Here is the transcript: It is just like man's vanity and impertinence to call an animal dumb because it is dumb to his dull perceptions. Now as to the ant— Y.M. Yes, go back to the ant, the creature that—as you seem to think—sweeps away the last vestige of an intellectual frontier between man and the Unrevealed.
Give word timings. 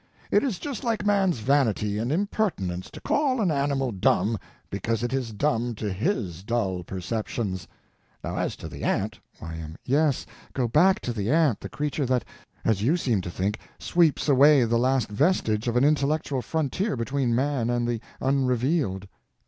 It 0.31 0.41
is 0.43 0.57
just 0.57 0.83
like 0.83 1.05
man's 1.05 1.37
vanity 1.41 1.99
and 1.99 2.11
impertinence 2.11 2.89
to 2.89 2.99
call 2.99 3.39
an 3.39 3.51
animal 3.51 3.91
dumb 3.91 4.39
because 4.71 5.03
it 5.03 5.13
is 5.13 5.29
dumb 5.31 5.75
to 5.75 5.93
his 5.93 6.41
dull 6.41 6.81
perceptions. 6.83 7.67
Now 8.23 8.35
as 8.37 8.55
to 8.55 8.67
the 8.67 8.83
ant— 8.83 9.19
Y.M. 9.39 9.75
Yes, 9.85 10.25
go 10.53 10.67
back 10.67 11.01
to 11.01 11.13
the 11.13 11.29
ant, 11.29 11.59
the 11.59 11.69
creature 11.69 12.07
that—as 12.07 12.81
you 12.81 12.97
seem 12.97 13.21
to 13.21 13.29
think—sweeps 13.29 14.27
away 14.27 14.63
the 14.65 14.79
last 14.79 15.07
vestige 15.07 15.67
of 15.67 15.75
an 15.75 15.83
intellectual 15.83 16.41
frontier 16.41 16.95
between 16.97 17.35
man 17.35 17.69
and 17.69 17.87
the 17.87 18.01
Unrevealed. 18.19 19.07